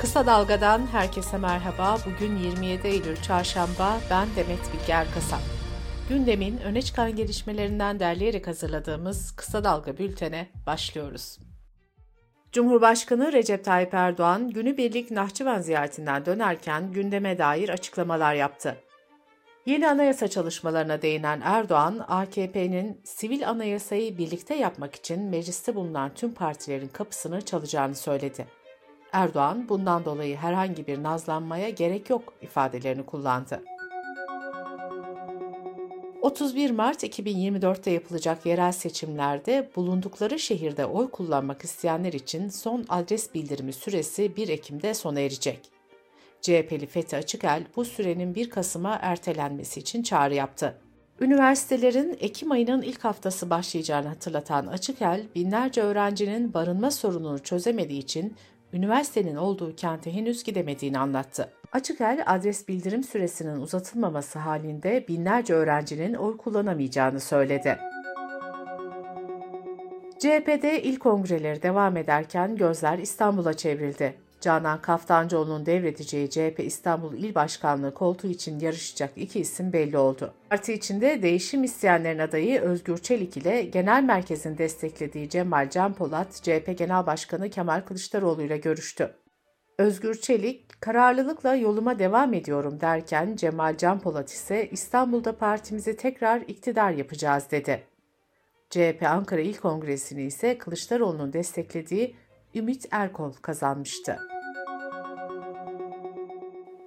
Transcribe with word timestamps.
Kısa 0.00 0.26
Dalga'dan 0.26 0.86
herkese 0.86 1.38
merhaba. 1.38 1.98
Bugün 2.06 2.36
27 2.36 2.88
Eylül 2.88 3.16
Çarşamba. 3.16 4.00
Ben 4.10 4.28
Demet 4.36 4.72
Bilge 4.72 4.92
Erkasap. 4.92 5.40
Gündemin 6.08 6.58
öne 6.58 6.82
çıkan 6.82 7.16
gelişmelerinden 7.16 8.00
derleyerek 8.00 8.46
hazırladığımız 8.46 9.36
Kısa 9.36 9.64
Dalga 9.64 9.98
bültene 9.98 10.48
başlıyoruz. 10.66 11.38
Cumhurbaşkanı 12.52 13.32
Recep 13.32 13.64
Tayyip 13.64 13.94
Erdoğan, 13.94 14.50
günübirlik 14.50 15.10
Nahçıvan 15.10 15.60
ziyaretinden 15.60 16.26
dönerken 16.26 16.92
gündeme 16.92 17.38
dair 17.38 17.68
açıklamalar 17.68 18.34
yaptı. 18.34 18.76
Yeni 19.66 19.88
anayasa 19.88 20.28
çalışmalarına 20.28 21.02
değinen 21.02 21.40
Erdoğan, 21.44 22.04
AKP'nin 22.08 23.00
sivil 23.04 23.48
anayasayı 23.48 24.18
birlikte 24.18 24.54
yapmak 24.54 24.94
için 24.94 25.22
mecliste 25.22 25.74
bulunan 25.74 26.14
tüm 26.14 26.34
partilerin 26.34 26.88
kapısını 26.88 27.42
çalacağını 27.42 27.94
söyledi. 27.94 28.59
Erdoğan, 29.12 29.68
bundan 29.68 30.04
dolayı 30.04 30.36
herhangi 30.36 30.86
bir 30.86 31.02
nazlanmaya 31.02 31.70
gerek 31.70 32.10
yok 32.10 32.34
ifadelerini 32.42 33.06
kullandı. 33.06 33.62
31 36.22 36.70
Mart 36.70 37.04
2024'te 37.04 37.90
yapılacak 37.90 38.46
yerel 38.46 38.72
seçimlerde 38.72 39.70
bulundukları 39.76 40.38
şehirde 40.38 40.86
oy 40.86 41.10
kullanmak 41.10 41.64
isteyenler 41.64 42.12
için 42.12 42.48
son 42.48 42.84
adres 42.88 43.34
bildirimi 43.34 43.72
süresi 43.72 44.36
1 44.36 44.48
Ekim'de 44.48 44.94
sona 44.94 45.20
erecek. 45.20 45.60
CHP'li 46.40 46.86
Fethi 46.86 47.16
Açıkel 47.16 47.64
bu 47.76 47.84
sürenin 47.84 48.34
1 48.34 48.50
Kasım'a 48.50 48.98
ertelenmesi 49.02 49.80
için 49.80 50.02
çağrı 50.02 50.34
yaptı. 50.34 50.78
Üniversitelerin 51.20 52.16
Ekim 52.20 52.52
ayının 52.52 52.82
ilk 52.82 53.04
haftası 53.04 53.50
başlayacağını 53.50 54.08
hatırlatan 54.08 54.66
Açıkel, 54.66 55.26
binlerce 55.34 55.82
öğrencinin 55.82 56.54
barınma 56.54 56.90
sorununu 56.90 57.38
çözemediği 57.38 58.02
için 58.02 58.36
üniversitenin 58.72 59.36
olduğu 59.36 59.76
kente 59.76 60.14
henüz 60.14 60.44
gidemediğini 60.44 60.98
anlattı. 60.98 61.52
Açıkel, 61.72 62.22
adres 62.26 62.68
bildirim 62.68 63.04
süresinin 63.04 63.60
uzatılmaması 63.60 64.38
halinde 64.38 65.04
binlerce 65.08 65.54
öğrencinin 65.54 66.14
oy 66.14 66.36
kullanamayacağını 66.36 67.20
söyledi. 67.20 67.78
CHP'de 70.18 70.82
ilk 70.82 71.00
kongreleri 71.00 71.62
devam 71.62 71.96
ederken 71.96 72.56
gözler 72.56 72.98
İstanbul'a 72.98 73.54
çevrildi. 73.54 74.14
Canan 74.40 74.82
Kaftancıoğlu'nun 74.82 75.66
devredeceği 75.66 76.30
CHP 76.30 76.60
İstanbul 76.60 77.14
İl 77.14 77.34
Başkanlığı 77.34 77.94
koltuğu 77.94 78.28
için 78.28 78.60
yarışacak 78.60 79.10
iki 79.16 79.40
isim 79.40 79.72
belli 79.72 79.98
oldu. 79.98 80.34
Parti 80.50 80.72
içinde 80.72 81.22
değişim 81.22 81.64
isteyenlerin 81.64 82.18
adayı 82.18 82.60
Özgür 82.60 82.98
Çelik 82.98 83.36
ile 83.36 83.62
Genel 83.62 84.02
Merkez'in 84.02 84.58
desteklediği 84.58 85.28
Cemal 85.28 85.70
Can 85.70 85.94
Polat, 85.94 86.32
CHP 86.42 86.78
Genel 86.78 87.06
Başkanı 87.06 87.50
Kemal 87.50 87.80
Kılıçdaroğlu 87.80 88.42
ile 88.42 88.56
görüştü. 88.56 89.14
Özgür 89.78 90.14
Çelik, 90.14 90.80
kararlılıkla 90.80 91.54
yoluma 91.54 91.98
devam 91.98 92.34
ediyorum 92.34 92.80
derken 92.80 93.36
Cemal 93.36 93.76
Can 93.76 94.00
Polat 94.00 94.30
ise 94.30 94.68
İstanbul'da 94.70 95.36
partimizi 95.36 95.96
tekrar 95.96 96.40
iktidar 96.40 96.90
yapacağız 96.90 97.44
dedi. 97.50 97.82
CHP 98.70 99.02
Ankara 99.02 99.40
İl 99.40 99.56
Kongresi'ni 99.56 100.22
ise 100.22 100.58
Kılıçdaroğlu'nun 100.58 101.32
desteklediği 101.32 102.16
Ümit 102.54 102.86
Erkol 102.90 103.32
kazanmıştı. 103.32 104.18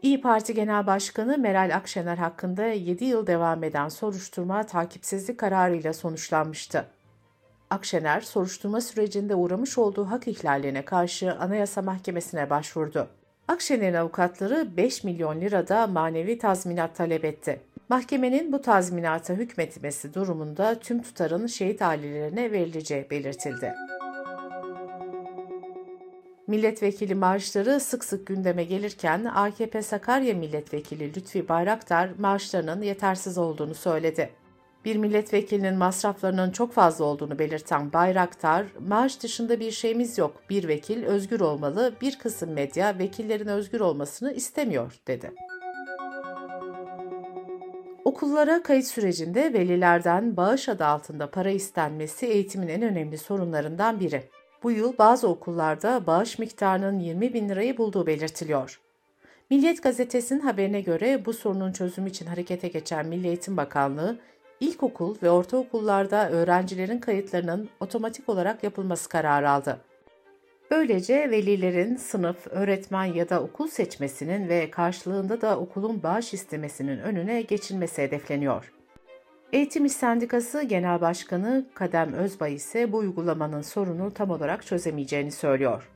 İyi 0.02 0.22
Parti 0.22 0.54
Genel 0.54 0.88
Başkanı 0.88 1.38
Meral 1.38 1.76
Akşener 1.76 2.18
hakkında 2.18 2.66
7 2.66 3.06
yıl 3.06 3.28
devam 3.28 3.64
eden 3.64 3.90
soruşturma 3.90 4.66
takipsizlik 4.66 5.38
kararıyla 5.38 5.94
sonuçlanmıştı. 5.94 6.86
Akşener, 7.70 8.22
soruşturma 8.22 8.82
sürecinde 8.82 9.36
uğramış 9.36 9.78
olduğu 9.78 10.06
hak 10.06 10.28
ihlallerine 10.28 10.86
karşı 10.86 11.34
Anayasa 11.34 11.82
Mahkemesi'ne 11.82 12.50
başvurdu. 12.50 13.08
Akşener'in 13.48 13.94
avukatları 13.94 14.78
5 14.78 15.04
milyon 15.04 15.42
lirada 15.42 15.88
manevi 15.88 16.38
tazminat 16.38 16.96
talep 16.96 17.26
etti. 17.26 17.62
Mahkemenin 17.90 18.52
bu 18.52 18.62
tazminata 18.62 19.34
hükmetmesi 19.34 20.14
durumunda 20.14 20.80
tüm 20.80 21.02
tutarın 21.02 21.48
şehit 21.48 21.82
ailelerine 21.82 22.52
verileceği 22.52 23.10
belirtildi. 23.10 23.74
Milletvekili 26.54 27.16
maaşları 27.16 27.80
sık 27.80 28.06
sık 28.06 28.28
gündeme 28.28 28.64
gelirken 28.64 29.26
AKP 29.26 29.82
Sakarya 29.82 30.34
Milletvekili 30.34 31.16
Lütfi 31.16 31.50
Bayraktar 31.50 32.10
maaşlarının 32.20 32.82
yetersiz 32.82 33.38
olduğunu 33.38 33.76
söyledi. 33.76 34.30
Bir 34.86 34.96
milletvekilinin 34.96 35.76
masraflarının 35.76 36.52
çok 36.52 36.74
fazla 36.74 37.06
olduğunu 37.06 37.40
belirten 37.40 37.94
Bayraktar, 37.94 38.66
maaş 38.88 39.24
dışında 39.24 39.60
bir 39.60 39.72
şeyimiz 39.72 40.18
yok, 40.18 40.44
bir 40.50 40.68
vekil 40.68 41.04
özgür 41.04 41.40
olmalı, 41.40 41.94
bir 42.02 42.20
kısım 42.20 42.52
medya 42.52 43.00
vekillerin 43.00 43.48
özgür 43.48 43.80
olmasını 43.80 44.34
istemiyor, 44.34 45.00
dedi. 45.08 45.32
Okullara 48.06 48.64
kayıt 48.64 48.86
sürecinde 48.86 49.54
velilerden 49.54 50.38
bağış 50.38 50.70
adı 50.70 50.86
altında 50.86 51.32
para 51.32 51.50
istenmesi 51.50 52.26
eğitimin 52.26 52.68
en 52.68 52.82
önemli 52.82 53.18
sorunlarından 53.18 54.00
biri. 54.00 54.30
Bu 54.64 54.72
yıl 54.72 54.98
bazı 54.98 55.28
okullarda 55.28 56.08
bağış 56.08 56.40
miktarının 56.40 57.00
20 57.00 57.34
bin 57.34 57.50
lirayı 57.50 57.78
bulduğu 57.78 58.08
belirtiliyor. 58.08 58.80
Milliyet 59.50 59.84
gazetesinin 59.84 60.40
haberine 60.40 60.82
göre 60.82 61.26
bu 61.26 61.34
sorunun 61.34 61.72
çözümü 61.72 62.10
için 62.10 62.26
harekete 62.26 62.68
geçen 62.68 63.08
Milli 63.08 63.28
Eğitim 63.28 63.58
Bakanlığı, 63.58 64.20
ilkokul 64.60 65.16
ve 65.24 65.30
ortaokullarda 65.30 66.30
öğrencilerin 66.30 67.00
kayıtlarının 67.00 67.70
otomatik 67.80 68.30
olarak 68.30 68.64
yapılması 68.64 69.10
kararı 69.10 69.50
aldı. 69.50 69.80
Böylece 70.72 71.32
velilerin 71.32 71.96
sınıf, 71.96 72.48
öğretmen 72.48 73.06
ya 73.06 73.30
da 73.30 73.44
okul 73.44 73.68
seçmesinin 73.68 74.50
ve 74.50 74.72
karşılığında 74.72 75.42
da 75.42 75.60
okulun 75.60 76.04
bağış 76.04 76.34
istemesinin 76.34 77.00
önüne 77.00 77.42
geçilmesi 77.42 78.02
hedefleniyor. 78.02 78.74
Eğitim 79.54 79.86
İş 79.86 79.92
Sendikası 79.92 80.64
Genel 80.64 81.02
Başkanı 81.02 81.66
Kadem 81.74 82.14
Özbay 82.14 82.54
ise 82.54 82.92
bu 82.92 82.98
uygulamanın 82.98 83.62
sorunu 83.62 84.14
tam 84.14 84.30
olarak 84.30 84.66
çözemeyeceğini 84.66 85.32
söylüyor. 85.32 85.90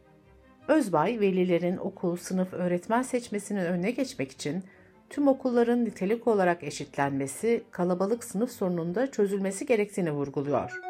Özbay, 0.67 1.19
velilerin 1.19 1.77
okul, 1.77 2.17
sınıf, 2.17 2.53
öğretmen 2.53 3.01
seçmesinin 3.01 3.65
önüne 3.65 3.91
geçmek 3.91 4.31
için 4.31 4.63
tüm 5.09 5.27
okulların 5.27 5.85
nitelik 5.85 6.27
olarak 6.27 6.63
eşitlenmesi, 6.63 7.63
kalabalık 7.71 8.23
sınıf 8.23 8.51
sorununda 8.51 9.11
çözülmesi 9.11 9.65
gerektiğini 9.65 10.11
vurguluyor. 10.11 10.81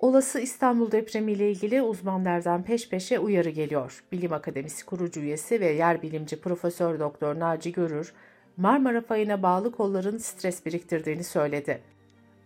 Olası 0.00 0.40
İstanbul 0.40 0.92
depremi 0.92 1.32
ile 1.32 1.50
ilgili 1.50 1.82
uzmanlardan 1.82 2.62
peş 2.62 2.88
peşe 2.88 3.18
uyarı 3.18 3.50
geliyor. 3.50 4.04
Bilim 4.12 4.32
Akademisi 4.32 4.86
kurucu 4.86 5.20
üyesi 5.20 5.60
ve 5.60 5.72
yer 5.72 6.02
bilimci 6.02 6.40
Profesör 6.40 7.00
Doktor 7.00 7.38
Naci 7.38 7.72
Görür, 7.72 8.12
Marmara 8.58 9.00
fayına 9.00 9.42
bağlı 9.42 9.72
kolların 9.72 10.18
stres 10.18 10.66
biriktirdiğini 10.66 11.24
söyledi. 11.24 11.80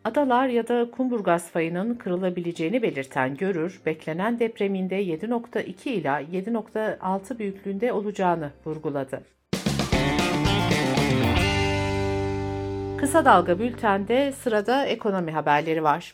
Adalar 0.04 0.48
ya 0.48 0.68
da 0.68 0.90
Kumburgaz 0.90 1.50
fayının 1.50 1.94
kırılabileceğini 1.94 2.82
belirten 2.82 3.36
Görür, 3.36 3.80
beklenen 3.86 4.38
depreminde 4.38 5.02
7.2 5.02 5.88
ila 5.88 6.22
7.6 6.22 7.38
büyüklüğünde 7.38 7.92
olacağını 7.92 8.50
vurguladı. 8.66 9.22
Kısa 12.98 13.24
Dalga 13.24 13.58
Bülten'de 13.58 14.32
sırada 14.32 14.86
ekonomi 14.86 15.32
haberleri 15.32 15.82
var. 15.82 16.12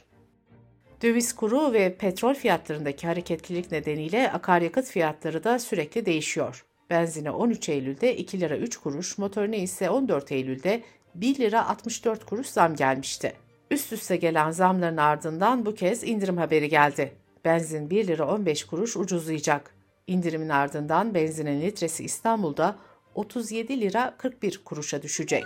Döviz 1.02 1.34
kuru 1.34 1.72
ve 1.72 1.94
petrol 1.94 2.34
fiyatlarındaki 2.34 3.06
hareketlilik 3.06 3.72
nedeniyle 3.72 4.32
akaryakıt 4.32 4.84
fiyatları 4.84 5.44
da 5.44 5.58
sürekli 5.58 6.06
değişiyor. 6.06 6.64
Benzine 6.90 7.30
13 7.30 7.68
Eylül'de 7.68 8.16
2 8.16 8.40
lira 8.40 8.56
3 8.56 8.76
kuruş, 8.76 9.18
motorine 9.18 9.58
ise 9.58 9.90
14 9.90 10.32
Eylül'de 10.32 10.82
1 11.14 11.38
lira 11.38 11.68
64 11.68 12.24
kuruş 12.24 12.46
zam 12.46 12.76
gelmişti. 12.76 13.32
Üst 13.70 13.92
üste 13.92 14.16
gelen 14.16 14.50
zamların 14.50 14.96
ardından 14.96 15.66
bu 15.66 15.74
kez 15.74 16.04
indirim 16.04 16.36
haberi 16.36 16.68
geldi. 16.68 17.12
Benzin 17.44 17.90
1 17.90 18.06
lira 18.06 18.34
15 18.34 18.64
kuruş 18.64 18.96
ucuzlayacak. 18.96 19.74
İndirimin 20.06 20.48
ardından 20.48 21.14
benzinin 21.14 21.60
litresi 21.60 22.04
İstanbul'da 22.04 22.76
37 23.14 23.80
lira 23.80 24.14
41 24.18 24.60
kuruşa 24.64 25.02
düşecek. 25.02 25.44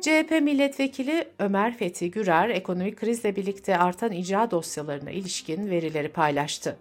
CHP 0.00 0.30
milletvekili 0.42 1.28
Ömer 1.38 1.76
Fethi 1.76 2.10
Gürer, 2.10 2.48
ekonomik 2.48 2.96
krizle 2.96 3.36
birlikte 3.36 3.78
artan 3.78 4.12
icra 4.12 4.50
dosyalarına 4.50 5.10
ilişkin 5.10 5.70
verileri 5.70 6.08
paylaştı. 6.08 6.76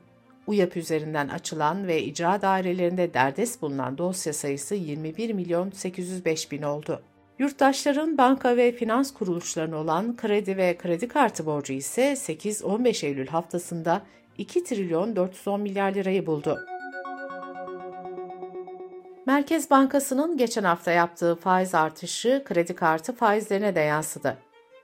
UYAP 0.47 0.77
üzerinden 0.77 1.27
açılan 1.27 1.87
ve 1.87 2.03
icra 2.03 2.41
dairelerinde 2.41 3.13
derdest 3.13 3.61
bulunan 3.61 3.97
dosya 3.97 4.33
sayısı 4.33 4.75
21 4.75 5.33
milyon 5.33 5.71
805 5.71 6.51
bin 6.51 6.61
oldu. 6.61 7.01
Yurttaşların 7.39 8.17
banka 8.17 8.57
ve 8.57 8.71
finans 8.71 9.13
kuruluşlarına 9.13 9.77
olan 9.77 10.15
kredi 10.15 10.57
ve 10.57 10.77
kredi 10.77 11.07
kartı 11.07 11.45
borcu 11.45 11.73
ise 11.73 12.11
8-15 12.13 13.05
Eylül 13.05 13.27
haftasında 13.27 14.01
2 14.37 14.63
trilyon 14.63 15.15
410 15.15 15.61
milyar 15.61 15.93
lirayı 15.93 16.25
buldu. 16.25 16.59
Merkez 19.25 19.69
Bankası'nın 19.69 20.37
geçen 20.37 20.63
hafta 20.63 20.91
yaptığı 20.91 21.35
faiz 21.35 21.75
artışı 21.75 22.43
kredi 22.45 22.75
kartı 22.75 23.15
faizlerine 23.15 23.75
de 23.75 23.79
yansıdı. 23.79 24.37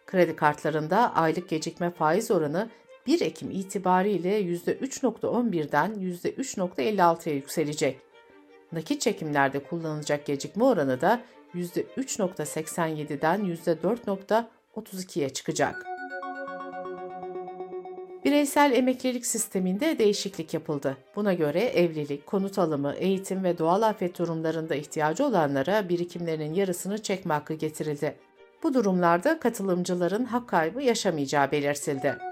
Kredi 0.06 0.36
kartlarında 0.36 1.16
aylık 1.16 1.50
gecikme 1.50 1.90
faiz 1.92 2.32
oranı 2.32 2.70
1 3.10 3.22
Ekim 3.22 3.52
itibariyle 3.52 4.42
%3.11'den 4.42 5.94
%3.56'ya 5.94 7.36
yükselecek. 7.36 8.00
Nakit 8.72 9.02
çekimlerde 9.02 9.64
kullanılacak 9.64 10.26
gecikme 10.26 10.64
oranı 10.64 11.02
da 11.02 11.22
%3.87'den 11.56 13.56
%4.32'ye 13.66 15.30
çıkacak. 15.30 15.86
Bireysel 18.26 18.72
emeklilik 18.72 19.26
sisteminde 19.26 20.00
değişiklik 20.00 20.54
yapıldı. 20.54 20.98
Buna 21.16 21.34
göre 21.34 21.60
evlilik, 21.60 22.26
konut 22.26 22.60
alımı, 22.60 22.94
eğitim 22.94 23.44
ve 23.44 23.58
doğal 23.58 23.82
afet 23.82 24.20
durumlarında 24.20 24.76
ihtiyacı 24.76 25.26
olanlara 25.26 25.90
birikimlerinin 25.90 26.54
yarısını 26.54 27.04
çekme 27.04 27.34
hakkı 27.34 27.54
getirildi. 27.54 28.16
Bu 28.64 28.74
durumlarda 28.74 29.40
katılımcıların 29.40 30.26
hak 30.26 30.50
kaybı 30.50 30.82
yaşamayacağı 30.82 31.52
belirtildi. 31.52 32.29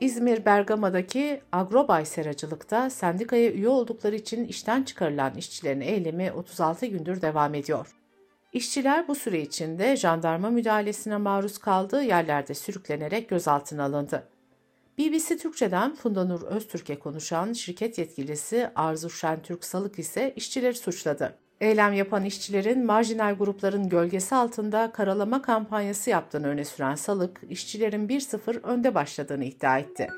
İzmir 0.00 0.44
Bergama'daki 0.44 1.40
Agrobay 1.52 2.06
seracılıkta 2.06 2.90
sendikaya 2.90 3.50
üye 3.50 3.68
oldukları 3.68 4.16
için 4.16 4.44
işten 4.44 4.82
çıkarılan 4.82 5.34
işçilerin 5.34 5.80
eylemi 5.80 6.32
36 6.32 6.86
gündür 6.86 7.22
devam 7.22 7.54
ediyor. 7.54 7.96
İşçiler 8.52 9.08
bu 9.08 9.14
süre 9.14 9.40
içinde 9.40 9.96
jandarma 9.96 10.50
müdahalesine 10.50 11.16
maruz 11.16 11.58
kaldığı 11.58 12.02
yerlerde 12.02 12.54
sürüklenerek 12.54 13.28
gözaltına 13.28 13.84
alındı. 13.84 14.28
BBC 14.98 15.36
Türkçe'den 15.36 15.94
Funda 15.94 16.24
Nur 16.24 16.42
Öztürk'e 16.42 16.98
konuşan 16.98 17.52
şirket 17.52 17.98
yetkilisi 17.98 18.70
Arzu 18.74 19.10
Şentürk 19.10 19.64
Salık 19.64 19.98
ise 19.98 20.32
işçileri 20.36 20.74
suçladı. 20.74 21.38
Eylem 21.64 21.92
yapan 21.92 22.24
işçilerin 22.24 22.86
marjinal 22.86 23.34
grupların 23.34 23.88
gölgesi 23.88 24.34
altında 24.34 24.92
karalama 24.92 25.42
kampanyası 25.42 26.10
yaptığını 26.10 26.46
öne 26.46 26.64
süren 26.64 26.94
Salık, 26.94 27.40
işçilerin 27.48 28.08
1-0 28.08 28.60
önde 28.62 28.94
başladığını 28.94 29.44
iddia 29.44 29.78
etti. 29.78 30.08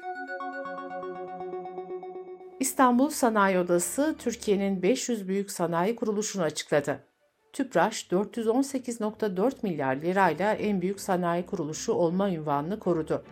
İstanbul 2.60 3.10
Sanayi 3.10 3.58
Odası 3.58 4.14
Türkiye'nin 4.18 4.82
500 4.82 5.28
büyük 5.28 5.50
sanayi 5.50 5.96
kuruluşunu 5.96 6.42
açıkladı. 6.42 7.04
Tüpraş 7.52 8.06
418.4 8.10 9.52
milyar 9.62 9.96
lirayla 9.96 10.54
en 10.54 10.82
büyük 10.82 11.00
sanayi 11.00 11.46
kuruluşu 11.46 11.92
olma 11.92 12.30
ünvanını 12.30 12.78
korudu. 12.78 13.24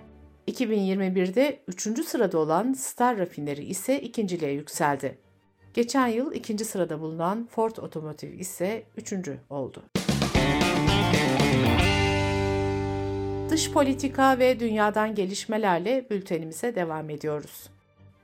2021'de 0.48 1.60
3. 1.68 2.04
sırada 2.06 2.38
olan 2.38 2.72
Star 2.72 3.18
Rafineri 3.18 3.64
ise 3.64 4.00
ikinciliğe 4.00 4.52
yükseldi. 4.52 5.23
Geçen 5.74 6.06
yıl 6.06 6.32
ikinci 6.32 6.64
sırada 6.64 7.00
bulunan 7.00 7.48
Ford 7.50 7.76
Otomotiv 7.76 8.32
ise 8.32 8.82
üçüncü 8.96 9.38
oldu. 9.50 9.82
Dış 13.50 13.72
politika 13.72 14.38
ve 14.38 14.60
dünyadan 14.60 15.14
gelişmelerle 15.14 16.06
bültenimize 16.10 16.74
devam 16.74 17.10
ediyoruz. 17.10 17.70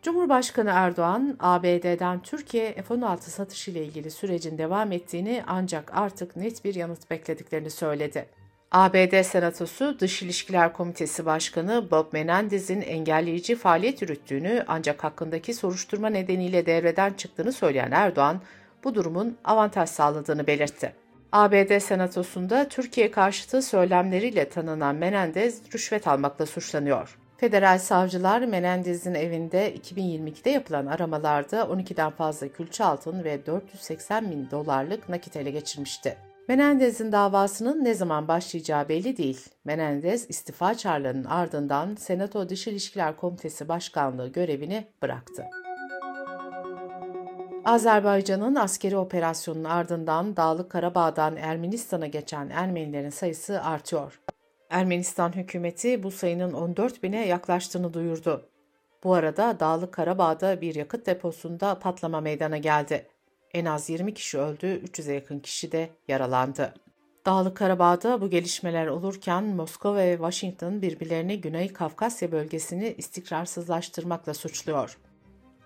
Cumhurbaşkanı 0.03 0.71
Erdoğan, 0.71 1.37
ABD'den 1.41 2.23
Türkiye 2.23 2.75
F-16 2.75 3.21
satışı 3.21 3.71
ile 3.71 3.85
ilgili 3.85 4.11
sürecin 4.11 4.59
devam 4.59 4.93
ettiğini 4.93 5.43
ancak 5.47 5.97
artık 5.97 6.37
net 6.37 6.65
bir 6.65 6.75
yanıt 6.75 7.11
beklediklerini 7.11 7.71
söyledi. 7.71 8.27
ABD 8.73 9.23
Senatosu 9.23 10.01
Dış 10.01 10.23
İlişkiler 10.23 10.73
Komitesi 10.73 11.27
Başkanı 11.27 11.91
Bob 11.91 12.13
Menendez'in 12.13 12.81
engelleyici 12.81 13.57
faaliyet 13.57 14.03
yürüttüğünü 14.03 14.65
ancak 14.69 15.05
hakkındaki 15.05 15.55
soruşturma 15.55 16.09
nedeniyle 16.09 16.67
devreden 16.67 17.13
çıktığını 17.13 17.53
söyleyen 17.53 17.91
Erdoğan, 17.91 18.41
bu 18.85 18.95
durumun 18.95 19.39
avantaj 19.45 19.89
sağladığını 19.89 20.47
belirtti. 20.47 20.93
ABD 21.33 21.79
Senatosu'nda 21.79 22.69
Türkiye 22.69 23.11
karşıtı 23.11 23.63
söylemleriyle 23.63 24.49
tanınan 24.49 24.97
Menendez 24.97 25.63
rüşvet 25.75 26.09
almakla 26.09 26.47
suçlanıyor. 26.47 27.19
Federal 27.37 27.79
savcılar 27.79 28.41
Menendez'in 28.41 29.15
evinde 29.15 29.75
2022'de 29.75 30.51
yapılan 30.51 30.87
aramalarda 30.87 31.61
12'den 31.61 32.11
fazla 32.11 32.49
külçe 32.49 32.85
altın 32.85 33.25
ve 33.25 33.47
480 33.47 34.31
bin 34.31 34.51
dolarlık 34.51 35.09
nakit 35.09 35.37
ele 35.37 35.51
geçirmişti. 35.51 36.30
Menendez'in 36.51 37.13
davasının 37.13 37.85
ne 37.85 37.95
zaman 37.95 38.29
başlayacağı 38.29 38.89
belli 38.89 39.17
değil. 39.17 39.49
Menendez 39.65 40.31
istifa 40.31 40.75
çağrılarının 40.75 41.25
ardından 41.25 41.95
Senato 41.95 42.49
Dış 42.49 42.67
İlişkiler 42.67 43.17
Komitesi 43.17 43.69
Başkanlığı 43.69 44.29
görevini 44.29 44.87
bıraktı. 45.03 45.45
Azerbaycan'ın 47.65 48.55
askeri 48.55 48.97
operasyonunun 48.97 49.65
ardından 49.65 50.37
Dağlık 50.37 50.71
Karabağ'dan 50.71 51.37
Ermenistan'a 51.37 52.07
geçen 52.07 52.49
Ermenilerin 52.49 53.11
sayısı 53.11 53.63
artıyor. 53.63 54.21
Ermenistan 54.71 55.33
hükümeti 55.33 56.03
bu 56.03 56.11
sayının 56.11 56.53
14 56.53 57.03
bine 57.03 57.27
yaklaştığını 57.27 57.95
duyurdu. 57.95 58.49
Bu 59.05 59.15
arada 59.15 59.61
Dağlık 59.61 59.93
Karabağ'da 59.93 60.61
bir 60.61 60.75
yakıt 60.75 61.07
deposunda 61.07 61.79
patlama 61.79 62.21
meydana 62.21 62.59
geldi. 62.59 63.07
En 63.55 63.65
az 63.65 63.91
20 63.91 64.15
kişi 64.15 64.39
öldü, 64.39 64.67
300'e 64.67 65.15
yakın 65.15 65.41
kişi 65.41 65.73
de 65.73 65.91
yaralandı. 66.09 66.75
Dağlık 67.27 67.57
Karabağ'da 67.57 68.21
bu 68.21 68.31
gelişmeler 68.31 68.87
olurken 68.87 69.45
Moskova 69.45 69.97
ve 69.97 70.13
Washington 70.13 70.83
birbirlerini 70.83 71.41
Güney 71.41 71.73
Kafkasya 71.73 72.33
bölgesini 72.33 72.95
istikrarsızlaştırmakla 72.99 74.35
suçluyor. 74.35 74.99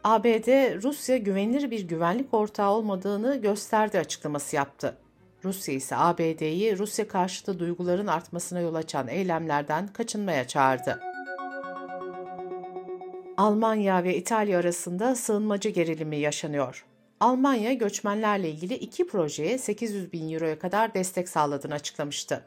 ABD, 0.05 0.83
Rusya 0.83 1.17
güvenilir 1.17 1.71
bir 1.71 1.89
güvenlik 1.89 2.35
ortağı 2.35 2.71
olmadığını 2.71 3.37
gösterdi 3.37 3.99
açıklaması 3.99 4.57
yaptı. 4.57 4.97
Rusya 5.45 5.75
ise 5.75 5.97
ABD'yi 5.97 6.79
Rusya 6.79 7.09
karşıtı 7.09 7.59
duyguların 7.59 8.07
artmasına 8.07 8.61
yol 8.61 8.75
açan 8.75 9.09
eylemlerden 9.09 9.89
kaçınmaya 9.89 10.47
çağırdı. 10.47 11.01
Almanya 13.37 14.05
ve 14.05 14.17
İtalya 14.17 14.59
arasında 14.59 15.15
sığınmacı 15.15 15.69
gerilimi 15.69 16.17
yaşanıyor. 16.17 16.85
Almanya 17.21 17.73
göçmenlerle 17.73 18.51
ilgili 18.51 18.75
iki 18.75 19.07
projeye 19.07 19.59
800 19.59 20.13
bin 20.13 20.33
euroya 20.33 20.59
kadar 20.59 20.95
destek 20.95 21.29
sağladığını 21.29 21.75
açıklamıştı. 21.75 22.45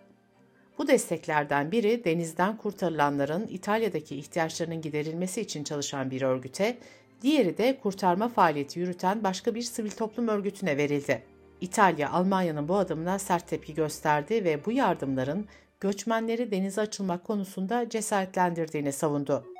Bu 0.77 0.87
desteklerden 0.87 1.71
biri 1.71 2.03
denizden 2.03 2.57
kurtarılanların 2.57 3.47
İtalya'daki 3.47 4.15
ihtiyaçlarının 4.15 4.81
giderilmesi 4.81 5.41
için 5.41 5.63
çalışan 5.63 6.11
bir 6.11 6.21
örgüte, 6.21 6.77
diğeri 7.21 7.57
de 7.57 7.79
kurtarma 7.83 8.29
faaliyeti 8.29 8.79
yürüten 8.79 9.23
başka 9.23 9.55
bir 9.55 9.61
sivil 9.61 9.91
toplum 9.91 10.27
örgütüne 10.27 10.77
verildi. 10.77 11.23
İtalya, 11.61 12.11
Almanya'nın 12.11 12.67
bu 12.67 12.75
adımına 12.75 13.19
sert 13.19 13.47
tepki 13.47 13.73
gösterdi 13.73 14.43
ve 14.43 14.65
bu 14.65 14.71
yardımların 14.71 15.45
göçmenleri 15.79 16.51
denize 16.51 16.81
açılmak 16.81 17.23
konusunda 17.23 17.89
cesaretlendirdiğini 17.89 18.91
savundu. 18.91 19.56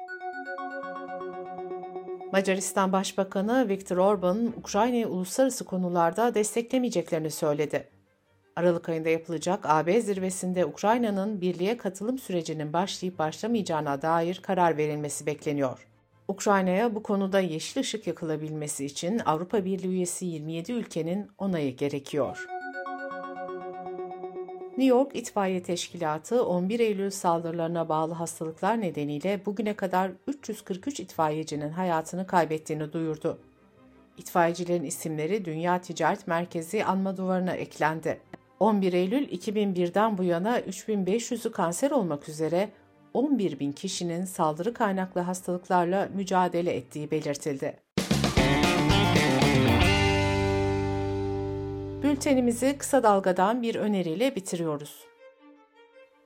Macaristan 2.32 2.92
Başbakanı 2.92 3.70
Viktor 3.70 3.98
Orban, 3.98 4.54
Ukrayna'yı 4.58 5.08
uluslararası 5.08 5.66
konularda 5.66 6.36
desteklemeyeceklerini 6.36 7.32
söyledi. 7.32 7.88
Aralık 8.56 8.90
ayında 8.90 9.10
yapılacak 9.10 9.66
AB 9.66 10.02
zirvesinde 10.02 10.66
Ukrayna'nın 10.66 11.42
birliğe 11.42 11.78
katılım 11.78 12.18
sürecinin 12.18 12.74
başlayıp 12.74 13.20
başlamayacağına 13.20 14.02
dair 14.02 14.40
karar 14.44 14.78
verilmesi 14.78 15.26
bekleniyor. 15.26 15.88
Ukrayna'ya 16.28 16.96
bu 16.96 17.04
konuda 17.04 17.40
yeşil 17.40 17.82
ışık 17.82 18.08
yakılabilmesi 18.08 18.86
için 18.86 19.22
Avrupa 19.26 19.66
Birliği 19.66 19.88
üyesi 19.88 20.26
27 20.26 20.72
ülkenin 20.72 21.28
onayı 21.38 21.76
gerekiyor. 21.76 22.57
New 24.78 24.96
York 24.98 25.16
İtfaiye 25.16 25.64
Teşkilatı 25.64 26.46
11 26.46 26.80
Eylül 26.80 27.10
saldırılarına 27.10 27.90
bağlı 27.90 28.14
hastalıklar 28.14 28.82
nedeniyle 28.82 29.46
bugüne 29.46 29.74
kadar 29.74 30.12
343 30.28 31.00
itfaiyecinin 31.00 31.70
hayatını 31.70 32.28
kaybettiğini 32.28 32.94
duyurdu. 32.94 33.40
İtfaiyecilerin 34.18 34.84
isimleri 34.84 35.46
Dünya 35.46 35.82
Ticaret 35.82 36.28
Merkezi 36.28 36.86
anma 36.86 37.18
duvarına 37.18 37.52
eklendi. 37.52 38.20
11 38.60 38.94
Eylül 38.94 39.28
2001'den 39.28 40.18
bu 40.18 40.24
yana 40.24 40.60
3500'ü 40.60 41.52
kanser 41.52 41.92
olmak 41.92 42.30
üzere 42.30 42.70
11 43.14 43.60
bin 43.60 43.72
kişinin 43.72 44.26
saldırı 44.26 44.74
kaynaklı 44.74 45.22
hastalıklarla 45.22 46.10
mücadele 46.16 46.76
ettiği 46.76 47.12
belirtildi. 47.12 47.87
Bültenimizi 52.04 52.78
kısa 52.78 53.04
dalgadan 53.04 53.62
bir 53.62 53.76
öneriyle 53.76 54.36
bitiriyoruz. 54.36 54.96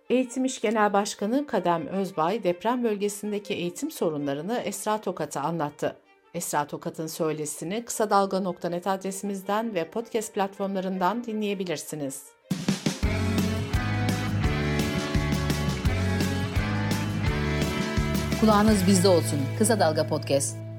Eğitim 0.09 0.45
İş 0.45 0.61
Genel 0.61 0.93
Başkanı 0.93 1.47
Kadem 1.47 1.87
Özbay 1.87 2.43
deprem 2.43 2.83
bölgesindeki 2.83 3.53
eğitim 3.53 3.91
sorunlarını 3.91 4.57
Esra 4.57 5.01
Tokat'a 5.01 5.41
anlattı. 5.41 5.95
Esra 6.33 6.67
Tokat'ın 6.67 7.07
söylesini 7.07 7.85
kısa 7.85 8.09
dalga.net 8.09 8.87
adresimizden 8.87 9.75
ve 9.75 9.89
podcast 9.89 10.33
platformlarından 10.33 11.23
dinleyebilirsiniz. 11.23 12.25
Kulağınız 18.39 18.87
bizde 18.87 19.07
olsun. 19.07 19.39
Kısa 19.57 19.79
Dalga 19.79 20.07
Podcast. 20.07 20.70